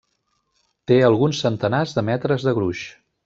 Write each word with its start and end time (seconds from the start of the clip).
Té 0.91 0.97
alguns 1.09 1.43
centenars 1.45 1.93
de 1.99 2.05
metres 2.09 2.47
de 2.49 2.55
gruix. 2.61 2.85